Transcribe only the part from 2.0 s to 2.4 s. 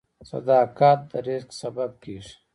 کیږي.